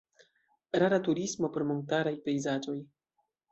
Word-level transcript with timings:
Rura 0.83 0.99
turismo 1.09 1.51
pro 1.59 1.69
montaraj 1.73 2.17
pejzaĝoj. 2.27 2.77